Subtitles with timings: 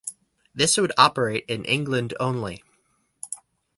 [0.55, 2.63] This would operate in England only.